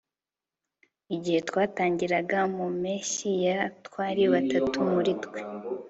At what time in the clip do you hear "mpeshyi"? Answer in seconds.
2.79-3.31